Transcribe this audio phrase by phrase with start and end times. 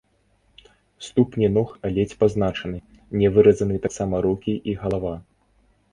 [1.07, 2.79] Ступні ног ледзь пазначаны,
[3.21, 5.13] не выразаны таксама рукі і галава.